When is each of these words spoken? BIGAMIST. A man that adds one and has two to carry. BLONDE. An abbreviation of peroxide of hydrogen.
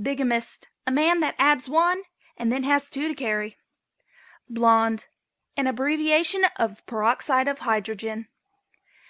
BIGAMIST. 0.00 0.70
A 0.86 0.90
man 0.90 1.20
that 1.20 1.34
adds 1.38 1.68
one 1.68 2.04
and 2.38 2.50
has 2.64 2.88
two 2.88 3.06
to 3.06 3.14
carry. 3.14 3.58
BLONDE. 4.48 5.08
An 5.58 5.66
abbreviation 5.66 6.46
of 6.56 6.80
peroxide 6.86 7.48
of 7.48 7.58
hydrogen. 7.58 8.28